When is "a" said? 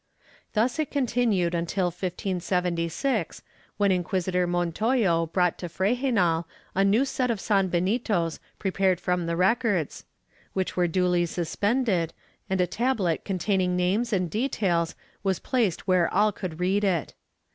6.73-6.83, 12.59-12.65